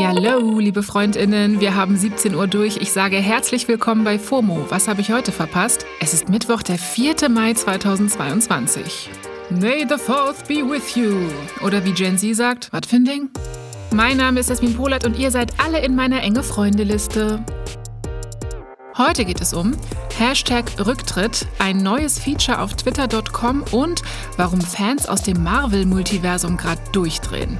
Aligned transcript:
Hallo, 0.00 0.58
liebe 0.60 0.82
Freundinnen, 0.82 1.60
wir 1.60 1.74
haben 1.74 1.96
17 1.96 2.34
Uhr 2.34 2.46
durch. 2.46 2.76
Ich 2.76 2.92
sage 2.92 3.16
herzlich 3.16 3.66
willkommen 3.66 4.04
bei 4.04 4.18
FOMO. 4.18 4.66
Was 4.68 4.86
habe 4.86 5.00
ich 5.00 5.10
heute 5.10 5.32
verpasst? 5.32 5.86
Es 6.00 6.14
ist 6.14 6.28
Mittwoch, 6.28 6.62
der 6.62 6.78
4. 6.78 7.28
Mai 7.28 7.54
2022. 7.54 9.10
May 9.50 9.84
the 9.88 9.96
Fourth 9.96 10.46
be 10.46 10.56
with 10.56 10.94
you. 10.94 11.28
Oder 11.64 11.84
wie 11.84 11.92
Gen 11.92 12.16
Z 12.16 12.36
sagt, 12.36 12.72
was 12.72 12.82
Finding? 12.86 13.30
Mein 13.90 14.18
Name 14.18 14.40
ist 14.40 14.50
Jasmin 14.50 14.76
Polat 14.76 15.04
und 15.04 15.18
ihr 15.18 15.30
seid 15.30 15.52
alle 15.58 15.80
in 15.80 15.96
meiner 15.96 16.22
enge 16.22 16.42
Freundeliste. 16.42 17.44
Heute 18.96 19.24
geht 19.24 19.40
es 19.40 19.52
um 19.52 19.76
Hashtag 20.16 20.64
Rücktritt, 20.84 21.46
ein 21.58 21.78
neues 21.78 22.18
Feature 22.18 22.60
auf 22.60 22.74
twitter.com 22.74 23.64
und 23.72 24.02
warum 24.36 24.60
Fans 24.60 25.08
aus 25.08 25.22
dem 25.22 25.42
Marvel-Multiversum 25.42 26.56
gerade 26.56 26.80
durchdrehen. 26.92 27.58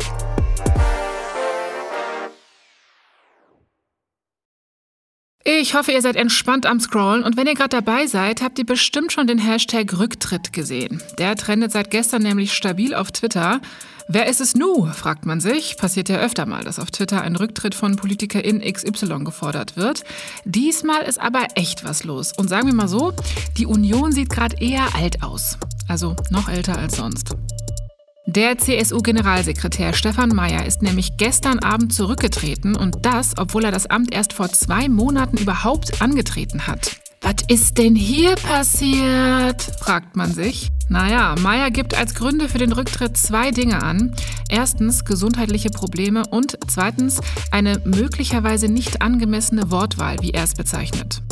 Ich 5.50 5.72
hoffe, 5.72 5.93
ihr 5.93 6.02
seid 6.02 6.16
entspannt 6.16 6.66
am 6.66 6.79
Scrollen 6.79 7.25
und 7.25 7.38
wenn 7.38 7.46
ihr 7.46 7.54
gerade 7.54 7.70
dabei 7.70 8.07
seid, 8.07 8.43
habt 8.43 8.58
ihr 8.58 8.66
bestimmt 8.66 9.12
schon 9.12 9.26
den 9.26 9.38
Hashtag 9.38 9.98
Rücktritt 9.98 10.52
gesehen. 10.52 11.02
Der 11.16 11.36
trendet 11.36 11.72
seit 11.72 11.90
gestern 11.90 12.21
nämlich 12.21 12.52
stabil 12.52 12.94
auf 12.94 13.12
Twitter. 13.12 13.62
Wer 14.08 14.26
ist 14.26 14.43
es 14.43 14.54
nu? 14.54 14.84
fragt 14.93 15.24
man 15.24 15.40
sich. 15.40 15.79
Passiert 15.79 16.11
ja 16.11 16.18
öfter 16.18 16.44
mal, 16.44 16.64
dass 16.64 16.79
auf 16.79 16.90
Twitter 16.90 17.22
ein 17.22 17.34
Rücktritt 17.34 17.74
von 17.74 17.96
Politikerin 17.96 18.61
XY 18.61 19.24
gefordert 19.24 19.79
wird. 19.79 20.04
Diesmal 20.44 21.04
ist 21.04 21.18
aber 21.18 21.46
echt 21.54 21.82
was 21.82 22.04
los. 22.04 22.35
Und 22.36 22.49
sagen 22.49 22.66
wir 22.66 22.74
mal 22.74 22.86
so, 22.86 23.14
die 23.57 23.64
Union 23.64 24.12
sieht 24.12 24.29
gerade 24.29 24.62
eher 24.62 24.94
alt 24.96 25.22
aus. 25.22 25.57
Also 25.88 26.14
noch 26.29 26.50
älter 26.50 26.76
als 26.76 26.96
sonst. 26.96 27.35
Der 28.31 28.59
CSU-Generalsekretär 28.59 29.95
Stefan 29.95 30.29
Mayer 30.29 30.67
ist 30.67 30.82
nämlich 30.82 31.17
gestern 31.17 31.61
Abend 31.61 31.95
zurückgetreten 31.95 32.77
und 32.77 33.06
das, 33.06 33.33
obwohl 33.39 33.64
er 33.64 33.70
das 33.70 33.86
Amt 33.86 34.12
erst 34.12 34.34
vor 34.34 34.50
zwei 34.50 34.86
Monaten 34.91 35.39
überhaupt 35.39 36.02
angetreten 36.02 36.67
hat. 36.67 37.00
Was 37.22 37.36
ist 37.48 37.78
denn 37.78 37.94
hier 37.94 38.34
passiert? 38.34 39.62
fragt 39.80 40.14
man 40.14 40.30
sich. 40.30 40.69
Naja, 40.91 41.36
Meyer 41.41 41.70
gibt 41.70 41.97
als 41.97 42.14
Gründe 42.14 42.50
für 42.50 42.58
den 42.58 42.72
Rücktritt 42.72 43.17
zwei 43.17 43.50
Dinge 43.50 43.83
an. 43.83 44.14
Erstens 44.50 45.06
gesundheitliche 45.06 45.70
Probleme 45.70 46.24
und 46.30 46.58
zweitens 46.67 47.22
eine 47.50 47.80
möglicherweise 47.86 48.69
nicht 48.69 49.00
angemessene 49.00 49.70
Wortwahl, 49.70 50.19
wie 50.20 50.33
er 50.33 50.45
es 50.45 50.52
bezeichnet. 50.52 51.22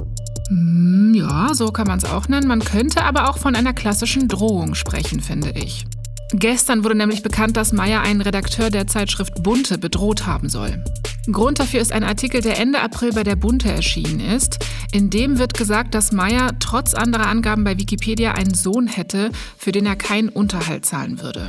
Hm, 0.48 1.13
ja, 1.15 1.51
so 1.53 1.73
kann 1.73 1.89
man 1.89 1.98
es 1.98 2.07
auch 2.07 2.29
nennen. 2.29 2.48
Man 2.48 2.61
könnte 2.61 3.05
aber 3.05 3.29
auch 3.29 3.37
von 3.37 3.55
einer 3.55 3.75
klassischen 3.75 4.29
Drohung 4.29 4.75
sprechen, 4.75 5.20
finde 5.20 5.51
ich. 5.51 5.85
Gestern 6.33 6.83
wurde 6.83 6.97
nämlich 6.97 7.23
bekannt, 7.23 7.57
dass 7.57 7.73
Meyer 7.73 8.03
einen 8.03 8.21
Redakteur 8.21 8.71
der 8.71 8.89
Zeitschrift 8.89 9.43
Bunte 9.43 9.79
bedroht 9.79 10.27
haben 10.27 10.49
soll. 10.49 10.83
Grund 11.31 11.61
dafür 11.61 11.81
ist 11.81 11.93
ein 11.93 12.03
Artikel, 12.03 12.41
der 12.41 12.59
Ende 12.59 12.81
April 12.81 13.13
bei 13.13 13.23
der 13.23 13.37
Bunte 13.37 13.69
erschienen 13.69 14.21
ist. 14.21 14.65
In 14.93 15.11
dem 15.11 15.39
wird 15.39 15.55
gesagt, 15.55 15.95
dass 15.95 16.13
Meyer 16.13 16.51
trotz 16.59 16.95
anderer 16.95 17.27
Angaben 17.27 17.63
bei 17.63 17.79
Wikipedia 17.79 18.33
einen 18.33 18.55
Sohn 18.55 18.89
hätte, 18.89 19.31
für 19.57 19.71
den 19.71 19.87
er 19.87 19.97
keinen 19.97 20.29
Unterhalt 20.29 20.85
zahlen 20.85 21.21
würde. 21.21 21.49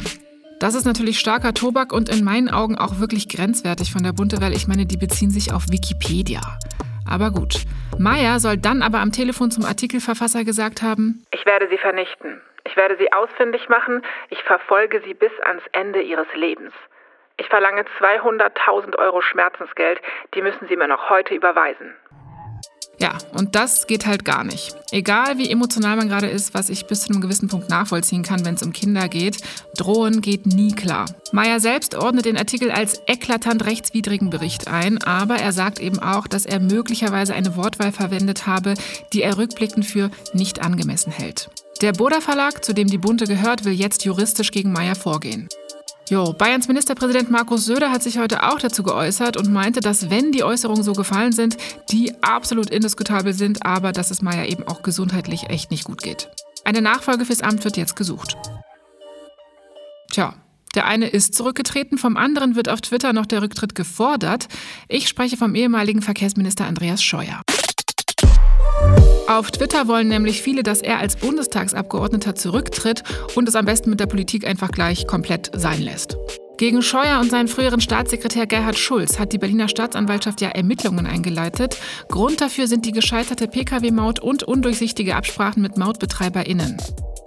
Das 0.60 0.74
ist 0.74 0.86
natürlich 0.86 1.20
starker 1.20 1.54
Tobak 1.54 1.92
und 1.92 2.10
in 2.10 2.24
meinen 2.24 2.50
Augen 2.50 2.76
auch 2.78 3.00
wirklich 3.00 3.30
grenzwertig 3.30 3.92
von 3.92 4.04
der 4.04 4.14
Bunte, 4.14 4.42
weil 4.42 4.56
ich 4.56 4.68
meine, 4.68 4.86
die 4.86 4.98
beziehen 4.98 5.32
sich 5.32 5.54
auf 5.54 5.70
Wikipedia. 5.70 6.42
Aber 7.06 7.32
gut. 7.32 7.62
Meyer 7.98 8.40
soll 8.40 8.58
dann 8.58 8.82
aber 8.82 9.00
am 9.00 9.12
Telefon 9.12 9.50
zum 9.50 9.66
Artikelverfasser 9.66 10.44
gesagt 10.44 10.82
haben: 10.82 11.24
Ich 11.32 11.46
werde 11.46 11.68
sie 11.70 11.78
vernichten. 11.78 12.42
Ich 12.68 12.76
werde 12.76 12.98
sie 12.98 13.14
ausfindig 13.14 13.70
machen. 13.70 14.02
Ich 14.30 14.44
verfolge 14.44 15.02
sie 15.06 15.14
bis 15.14 15.32
ans 15.46 15.64
Ende 15.72 16.02
ihres 16.02 16.28
Lebens. 16.34 16.74
Ich 17.38 17.48
verlange 17.48 17.86
200.000 18.00 18.98
Euro 18.98 19.22
Schmerzensgeld. 19.22 20.02
Die 20.34 20.42
müssen 20.42 20.68
Sie 20.68 20.76
mir 20.76 20.88
noch 20.88 21.10
heute 21.10 21.34
überweisen. 21.34 21.96
Ja, 23.00 23.20
und 23.34 23.56
das 23.56 23.86
geht 23.86 24.08
halt 24.08 24.26
gar 24.26 24.44
nicht. 24.44 24.76
Egal 24.92 25.38
wie 25.38 25.50
emotional 25.50 25.96
man 25.96 26.10
gerade 26.10 26.28
ist, 26.28 26.56
was 26.56 26.70
ich 26.70 26.88
bis 26.88 27.04
zu 27.04 27.12
einem 27.12 27.22
gewissen 27.22 27.48
Punkt 27.48 27.70
nachvollziehen 27.70 28.24
kann, 28.24 28.44
wenn 28.44 28.56
es 28.56 28.64
um 28.64 28.74
Kinder 28.74 29.08
geht, 29.08 29.38
drohen 29.78 30.22
geht 30.22 30.48
nie 30.48 30.74
klar. 30.74 31.06
Meyer 31.32 31.60
selbst 31.60 31.96
ordnet 31.96 32.26
den 32.26 32.38
Artikel 32.38 32.72
als 32.72 33.04
eklatant 33.06 33.66
rechtswidrigen 33.66 34.32
Bericht 34.32 34.68
ein, 34.68 34.98
aber 35.04 35.36
er 35.36 35.52
sagt 35.52 35.80
eben 35.80 36.00
auch, 36.00 36.28
dass 36.28 36.48
er 36.48 36.60
möglicherweise 36.60 37.36
eine 37.36 37.56
Wortwahl 37.56 37.92
verwendet 37.92 38.48
habe, 38.48 38.74
die 39.14 39.22
er 39.22 39.38
rückblickend 39.38 39.86
für 39.86 40.10
nicht 40.34 40.66
angemessen 40.66 41.14
hält. 41.14 41.50
Der 41.82 41.94
Boda 41.94 42.22
Verlag, 42.22 42.66
zu 42.66 42.74
dem 42.74 42.88
die 42.88 42.98
Bunte 42.98 43.26
gehört, 43.26 43.64
will 43.64 43.74
jetzt 43.74 44.04
juristisch 44.04 44.50
gegen 44.50 44.72
Meyer 44.72 44.96
vorgehen. 44.96 45.48
Jo, 46.10 46.34
Bayerns 46.34 46.68
Ministerpräsident 46.68 47.30
Markus 47.30 47.66
Söder 47.66 47.92
hat 47.92 48.02
sich 48.02 48.18
heute 48.18 48.42
auch 48.44 48.58
dazu 48.58 48.82
geäußert 48.82 49.38
und 49.38 49.52
meinte, 49.52 49.80
dass 49.80 50.10
wenn 50.10 50.32
die 50.32 50.44
Äußerungen 50.44 50.82
so 50.82 50.94
gefallen 50.94 51.34
sind, 51.34 51.58
die 51.92 52.14
absolut 52.24 52.72
indiskutabel 52.72 53.34
sind, 53.34 53.64
aber 53.64 53.92
dass 53.92 54.10
es 54.10 54.24
Mayer 54.24 54.48
eben 54.48 54.64
auch 54.64 54.82
gesundheitlich 54.82 55.50
echt 55.50 55.70
nicht 55.70 55.84
gut 55.84 56.02
geht. 56.02 56.30
Eine 56.64 56.82
Nachfolge 56.82 57.26
fürs 57.26 57.42
Amt 57.42 57.64
wird 57.64 57.78
jetzt 57.78 57.96
gesucht. 57.96 58.38
Tja, 60.12 60.34
der 60.74 60.88
eine 60.88 61.08
ist 61.08 61.36
zurückgetreten, 61.36 62.00
vom 62.00 62.18
anderen 62.18 62.56
wird 62.56 62.70
auf 62.70 62.82
Twitter 62.82 63.14
noch 63.14 63.28
der 63.28 63.44
Rücktritt 63.44 63.76
gefordert. 63.76 64.48
Ich 64.88 65.08
spreche 65.08 65.38
vom 65.38 65.54
ehemaligen 65.54 66.02
Verkehrsminister 66.02 66.66
Andreas 66.66 67.04
Scheuer. 67.04 67.42
Auf 69.28 69.52
Twitter 69.52 69.90
wollen 69.90 70.08
nämlich 70.08 70.42
viele, 70.42 70.64
dass 70.64 70.82
er 70.82 71.00
als 71.00 71.18
Bundestagsabgeordneter 71.18 72.36
zurücktritt 72.36 73.04
und 73.36 73.50
es 73.50 73.56
am 73.56 73.66
besten 73.66 73.90
mit 73.90 74.00
der 74.00 74.06
Politik 74.06 74.48
einfach 74.48 74.72
gleich 74.72 75.06
komplett 75.06 75.52
sein 75.54 75.82
lässt. 75.82 76.18
Gegen 76.58 76.82
Scheuer 76.82 77.20
und 77.20 77.30
seinen 77.30 77.50
früheren 77.50 77.82
Staatssekretär 77.82 78.48
Gerhard 78.48 78.78
Schulz 78.78 79.20
hat 79.20 79.34
die 79.34 79.38
Berliner 79.38 79.68
Staatsanwaltschaft 79.68 80.40
ja 80.40 80.48
Ermittlungen 80.50 81.06
eingeleitet. 81.06 81.78
Grund 82.08 82.40
dafür 82.40 82.68
sind 82.68 82.86
die 82.86 82.94
gescheiterte 82.94 83.50
Pkw-Maut 83.50 84.22
und 84.22 84.44
undurchsichtige 84.44 85.18
Absprachen 85.18 85.62
mit 85.62 85.78
MautbetreiberInnen. 85.78 86.78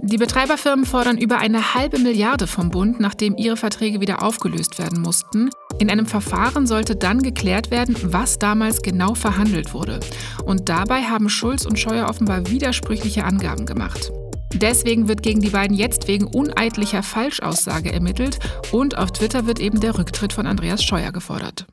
Die 0.03 0.17
Betreiberfirmen 0.17 0.87
fordern 0.87 1.19
über 1.19 1.39
eine 1.39 1.75
halbe 1.75 1.99
Milliarde 1.99 2.47
vom 2.47 2.71
Bund, 2.71 3.01
nachdem 3.01 3.37
ihre 3.37 3.59
Verträge 3.59 4.01
wieder 4.01 4.23
aufgelöst 4.23 4.79
werden 4.79 5.03
mussten. 5.03 5.51
In 5.79 5.91
einem 5.91 6.07
Verfahren 6.07 6.67
sollte 6.67 6.97
dann 6.97 7.23
geklärt 7.23 7.71
werden, 7.71 7.95
was 8.01 8.39
damals 8.39 8.81
genau 8.81 9.15
verhandelt 9.15 9.75
wurde. 9.75 10.01
Und 10.45 10.71
dabei 10.71 11.03
haben 11.03 11.29
Schulz 11.29 11.67
und 11.67 11.79
Scheuer 11.79 12.09
offenbar 12.09 12.49
widersprüchliche 12.49 13.25
Angaben 13.25 13.67
gemacht. 13.67 14.11
Deswegen 14.55 15.07
wird 15.07 15.23
gegen 15.23 15.43
die 15.43 15.51
beiden 15.51 15.77
jetzt 15.77 16.09
wegen 16.09 16.27
uneidlicher 16.27 17.03
Falschaussage 17.03 17.93
ermittelt 17.93 18.39
und 18.73 18.97
auf 18.97 19.13
Twitter 19.13 19.47
wird 19.47 19.61
eben 19.61 19.81
der 19.81 19.97
Rücktritt 19.99 20.33
von 20.33 20.47
Andreas 20.47 20.83
Scheuer 20.83 21.13
gefordert. 21.13 21.67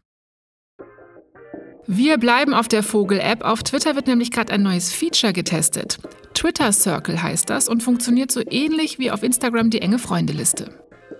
Wir 1.89 2.17
bleiben 2.17 2.53
auf 2.53 2.67
der 2.67 2.83
Vogel-App. 2.83 3.45
Auf 3.45 3.63
Twitter 3.63 3.95
wird 3.95 4.07
nämlich 4.07 4.31
gerade 4.31 4.51
ein 4.51 4.61
neues 4.61 4.91
Feature 4.91 5.31
getestet. 5.31 5.99
Twitter 6.33 6.73
Circle 6.73 7.23
heißt 7.23 7.49
das 7.49 7.69
und 7.69 7.81
funktioniert 7.81 8.29
so 8.29 8.41
ähnlich 8.49 8.99
wie 8.99 9.09
auf 9.09 9.23
Instagram 9.23 9.69
die 9.69 9.81
enge 9.81 9.97
Freundeliste. 9.97 10.69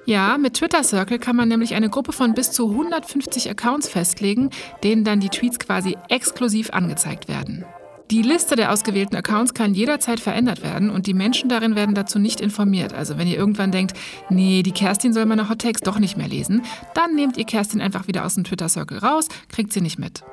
Ja, 0.06 0.38
mit 0.38 0.56
Twitter 0.56 0.84
Circle 0.84 1.20
kann 1.20 1.38
man 1.38 1.48
nämlich 1.48 1.74
eine 1.74 1.90
Gruppe 1.90 2.12
von 2.12 2.34
bis 2.34 2.52
zu 2.52 2.70
150 2.70 3.50
Accounts 3.50 3.88
festlegen, 3.88 4.50
denen 4.84 5.06
dann 5.06 5.22
die 5.22 5.30
Tweets 5.30 5.58
quasi 5.58 5.96
exklusiv 6.10 6.72
angezeigt 6.72 7.30
werden. 7.30 7.64
Die 8.12 8.22
Liste 8.22 8.58
der 8.58 8.72
ausgewählten 8.74 9.16
Accounts 9.16 9.54
kann 9.54 9.74
jederzeit 9.74 10.20
verändert 10.20 10.64
werden 10.64 10.90
und 10.90 11.08
die 11.08 11.14
Menschen 11.14 11.50
darin 11.50 11.76
werden 11.76 11.96
dazu 11.96 12.20
nicht 12.20 12.42
informiert. 12.42 12.94
Also 12.94 13.18
wenn 13.18 13.28
ihr 13.28 13.38
irgendwann 13.38 13.72
denkt, 13.72 13.98
nee, 14.30 14.64
die 14.64 14.72
Kerstin 14.72 15.14
soll 15.14 15.26
meine 15.26 15.50
Hottakes 15.50 15.82
doch 15.82 16.00
nicht 16.00 16.18
mehr 16.18 16.28
lesen, 16.28 16.64
dann 16.94 17.16
nehmt 17.16 17.38
ihr 17.38 17.46
Kerstin 17.46 17.80
einfach 17.80 18.08
wieder 18.08 18.26
aus 18.26 18.36
dem 18.36 18.44
Twitter 18.44 18.68
Circle 18.68 19.00
raus, 19.00 19.30
kriegt 19.50 19.72
sie 19.72 19.82
nicht 19.82 20.00
mit. 20.00 20.24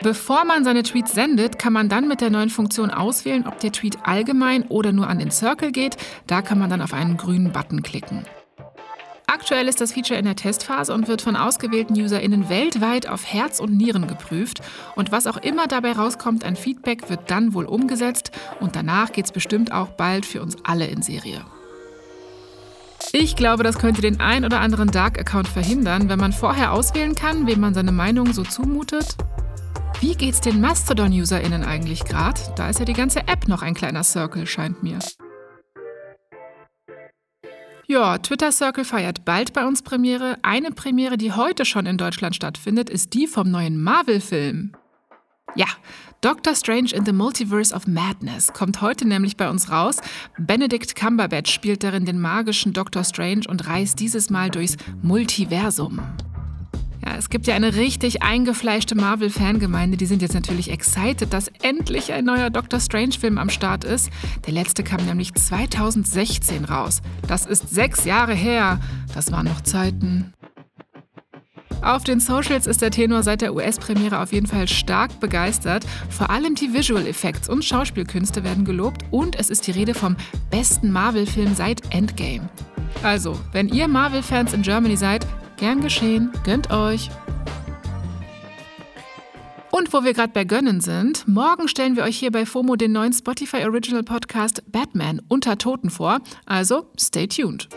Bevor 0.00 0.44
man 0.44 0.62
seine 0.62 0.84
Tweets 0.84 1.12
sendet, 1.12 1.58
kann 1.58 1.72
man 1.72 1.88
dann 1.88 2.06
mit 2.06 2.20
der 2.20 2.30
neuen 2.30 2.50
Funktion 2.50 2.90
auswählen, 2.90 3.46
ob 3.48 3.58
der 3.58 3.72
Tweet 3.72 3.98
allgemein 4.04 4.62
oder 4.68 4.92
nur 4.92 5.08
an 5.08 5.18
den 5.18 5.32
Circle 5.32 5.72
geht. 5.72 5.96
Da 6.28 6.40
kann 6.40 6.58
man 6.58 6.70
dann 6.70 6.82
auf 6.82 6.94
einen 6.94 7.16
grünen 7.16 7.50
Button 7.50 7.82
klicken. 7.82 8.24
Aktuell 9.26 9.68
ist 9.68 9.80
das 9.80 9.92
Feature 9.92 10.18
in 10.18 10.24
der 10.24 10.36
Testphase 10.36 10.94
und 10.94 11.08
wird 11.08 11.20
von 11.20 11.36
ausgewählten 11.36 12.00
UserInnen 12.00 12.48
weltweit 12.48 13.08
auf 13.08 13.26
Herz 13.26 13.58
und 13.60 13.76
Nieren 13.76 14.06
geprüft. 14.06 14.62
Und 14.94 15.10
was 15.10 15.26
auch 15.26 15.36
immer 15.36 15.66
dabei 15.66 15.92
rauskommt 15.92 16.44
an 16.44 16.54
Feedback, 16.56 17.10
wird 17.10 17.30
dann 17.30 17.52
wohl 17.52 17.66
umgesetzt. 17.66 18.30
Und 18.60 18.76
danach 18.76 19.12
geht 19.12 19.26
es 19.26 19.32
bestimmt 19.32 19.72
auch 19.72 19.88
bald 19.88 20.24
für 20.24 20.40
uns 20.40 20.56
alle 20.62 20.86
in 20.86 21.02
Serie. 21.02 21.42
Ich 23.12 23.36
glaube, 23.36 23.64
das 23.64 23.78
könnte 23.78 24.00
den 24.00 24.20
ein 24.20 24.44
oder 24.44 24.60
anderen 24.60 24.90
Dark-Account 24.90 25.48
verhindern, 25.48 26.08
wenn 26.08 26.18
man 26.18 26.32
vorher 26.32 26.72
auswählen 26.72 27.14
kann, 27.14 27.46
wem 27.46 27.60
man 27.60 27.74
seine 27.74 27.92
Meinung 27.92 28.32
so 28.32 28.44
zumutet 28.44 29.16
wie 30.00 30.14
geht's 30.14 30.40
den 30.40 30.60
Mastodon-UserInnen 30.60 31.64
eigentlich 31.64 32.04
gerade? 32.04 32.40
Da 32.56 32.68
ist 32.68 32.78
ja 32.78 32.84
die 32.84 32.92
ganze 32.92 33.20
App 33.20 33.48
noch 33.48 33.62
ein 33.62 33.74
kleiner 33.74 34.04
Circle, 34.04 34.46
scheint 34.46 34.82
mir. 34.82 34.98
Ja, 37.86 38.18
Twitter 38.18 38.52
Circle 38.52 38.84
feiert 38.84 39.24
bald 39.24 39.54
bei 39.54 39.66
uns 39.66 39.82
Premiere. 39.82 40.36
Eine 40.42 40.70
Premiere, 40.72 41.16
die 41.16 41.32
heute 41.32 41.64
schon 41.64 41.86
in 41.86 41.96
Deutschland 41.96 42.36
stattfindet, 42.36 42.90
ist 42.90 43.14
die 43.14 43.26
vom 43.26 43.50
neuen 43.50 43.82
Marvel-Film. 43.82 44.72
Ja, 45.54 45.66
Doctor 46.20 46.54
Strange 46.54 46.90
in 46.92 47.06
the 47.06 47.12
Multiverse 47.12 47.74
of 47.74 47.86
Madness 47.86 48.52
kommt 48.52 48.82
heute 48.82 49.08
nämlich 49.08 49.36
bei 49.36 49.48
uns 49.48 49.70
raus. 49.70 49.98
Benedict 50.36 50.96
Cumberbatch 50.96 51.50
spielt 51.52 51.82
darin 51.82 52.04
den 52.04 52.20
magischen 52.20 52.72
Doctor 52.72 53.04
Strange 53.04 53.42
und 53.48 53.66
reist 53.66 53.98
dieses 54.00 54.28
Mal 54.28 54.50
durchs 54.50 54.76
Multiversum. 55.00 56.00
Es 57.16 57.30
gibt 57.30 57.46
ja 57.46 57.54
eine 57.54 57.74
richtig 57.76 58.22
eingefleischte 58.22 58.94
Marvel-Fangemeinde. 58.94 59.96
Die 59.96 60.06
sind 60.06 60.22
jetzt 60.22 60.34
natürlich 60.34 60.70
excited, 60.70 61.32
dass 61.32 61.48
endlich 61.62 62.12
ein 62.12 62.24
neuer 62.24 62.50
Doctor 62.50 62.80
Strange-Film 62.80 63.38
am 63.38 63.50
Start 63.50 63.84
ist. 63.84 64.10
Der 64.46 64.52
letzte 64.52 64.82
kam 64.82 65.04
nämlich 65.04 65.34
2016 65.34 66.64
raus. 66.64 67.00
Das 67.26 67.46
ist 67.46 67.70
sechs 67.70 68.04
Jahre 68.04 68.34
her. 68.34 68.80
Das 69.14 69.32
waren 69.32 69.46
noch 69.46 69.60
Zeiten. 69.62 70.32
Auf 71.80 72.02
den 72.02 72.18
Socials 72.18 72.66
ist 72.66 72.82
der 72.82 72.90
Tenor 72.90 73.22
seit 73.22 73.40
der 73.40 73.54
US-Premiere 73.54 74.18
auf 74.18 74.32
jeden 74.32 74.46
Fall 74.46 74.66
stark 74.66 75.20
begeistert. 75.20 75.86
Vor 76.10 76.28
allem 76.28 76.56
die 76.56 76.74
Visual 76.74 77.06
Effects 77.06 77.48
und 77.48 77.64
Schauspielkünste 77.64 78.42
werden 78.42 78.64
gelobt 78.64 79.04
und 79.10 79.38
es 79.38 79.48
ist 79.48 79.66
die 79.66 79.70
Rede 79.70 79.94
vom 79.94 80.16
besten 80.50 80.90
Marvel-Film 80.90 81.54
seit 81.54 81.94
Endgame. 81.94 82.48
Also, 83.02 83.38
wenn 83.52 83.68
ihr 83.68 83.86
Marvel-Fans 83.86 84.54
in 84.54 84.62
Germany 84.62 84.96
seid, 84.96 85.24
gern 85.58 85.80
geschehen, 85.80 86.32
gönnt 86.44 86.70
euch. 86.70 87.10
Und 89.70 89.92
wo 89.92 90.02
wir 90.02 90.14
gerade 90.14 90.32
bei 90.32 90.44
Gönnen 90.44 90.80
sind, 90.80 91.28
morgen 91.28 91.68
stellen 91.68 91.94
wir 91.94 92.04
euch 92.04 92.18
hier 92.18 92.32
bei 92.32 92.46
FOMO 92.46 92.76
den 92.76 92.92
neuen 92.92 93.12
Spotify 93.12 93.64
Original 93.64 94.02
Podcast 94.02 94.62
Batman 94.72 95.20
unter 95.28 95.58
Toten 95.58 95.90
vor. 95.90 96.20
Also 96.46 96.90
stay 96.98 97.26
tuned. 97.26 97.68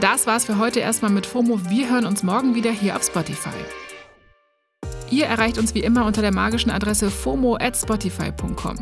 Das 0.00 0.26
war's 0.26 0.46
für 0.46 0.58
heute 0.58 0.80
erstmal 0.80 1.10
mit 1.10 1.26
FOMO. 1.26 1.60
Wir 1.68 1.90
hören 1.90 2.06
uns 2.06 2.22
morgen 2.22 2.54
wieder 2.54 2.70
hier 2.70 2.96
auf 2.96 3.04
Spotify. 3.04 3.50
Ihr 5.10 5.26
erreicht 5.26 5.58
uns 5.58 5.74
wie 5.74 5.80
immer 5.80 6.06
unter 6.06 6.22
der 6.22 6.32
magischen 6.32 6.70
Adresse 6.70 7.10
FOMO 7.10 7.56
at 7.56 7.76
Spotify.com. 7.76 8.76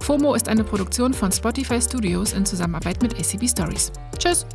FOMO 0.00 0.34
ist 0.34 0.48
eine 0.48 0.64
Produktion 0.64 1.12
von 1.12 1.32
Spotify 1.32 1.80
Studios 1.80 2.32
in 2.32 2.46
Zusammenarbeit 2.46 3.02
mit 3.02 3.14
ACB 3.14 3.48
Stories. 3.48 3.92
Tschüss! 4.18 4.46